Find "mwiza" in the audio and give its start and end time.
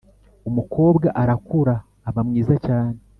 2.27-2.55